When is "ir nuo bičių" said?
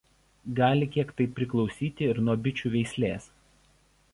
2.15-2.73